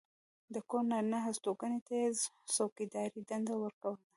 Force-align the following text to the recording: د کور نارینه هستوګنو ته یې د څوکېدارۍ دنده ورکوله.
د 0.53 0.55
کور 0.69 0.83
نارینه 0.91 1.19
هستوګنو 1.25 1.79
ته 1.85 1.93
یې 2.01 2.07
د 2.13 2.17
څوکېدارۍ 2.53 3.21
دنده 3.29 3.53
ورکوله. 3.63 3.99